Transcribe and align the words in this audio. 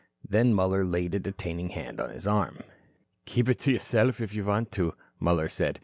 Then 0.27 0.51
Muller 0.55 0.83
laid 0.83 1.13
a 1.13 1.19
detaining 1.19 1.69
hand 1.69 1.99
on 1.99 2.09
his 2.09 2.25
arm. 2.25 2.61
"Keep 3.25 3.49
it 3.49 3.59
to 3.59 3.71
yourself, 3.71 4.19
if 4.19 4.33
you 4.33 4.43
want 4.43 4.71
to," 4.71 4.95
Muller 5.19 5.47
said. 5.47 5.79